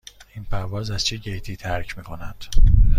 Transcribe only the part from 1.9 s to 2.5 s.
می کند؟